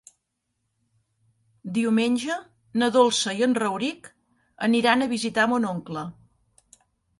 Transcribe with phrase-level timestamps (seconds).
[1.75, 2.37] Diumenge
[2.83, 4.11] na Dolça i en Rauric
[4.71, 6.09] aniran a visitar mon oncle.